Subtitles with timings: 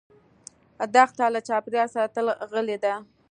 [0.93, 2.93] دښته له چاپېریال سره تل غلي ده.